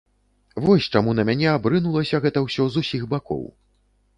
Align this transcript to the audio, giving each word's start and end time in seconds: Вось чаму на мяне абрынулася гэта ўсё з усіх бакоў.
Вось 0.63 0.87
чаму 0.95 1.13
на 1.19 1.25
мяне 1.29 1.49
абрынулася 1.57 2.21
гэта 2.27 2.43
ўсё 2.47 2.67
з 2.77 2.85
усіх 2.85 3.07
бакоў. 3.13 3.45